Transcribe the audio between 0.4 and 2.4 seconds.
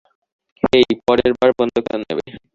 হেই, পরেরবার, বন্দুকটা নেবে।